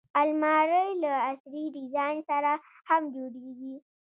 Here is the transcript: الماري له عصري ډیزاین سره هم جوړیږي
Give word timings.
الماري 0.21 0.87
له 1.03 1.11
عصري 1.27 1.63
ډیزاین 1.75 2.17
سره 2.29 2.51
هم 2.89 3.01
جوړیږي 3.15 3.75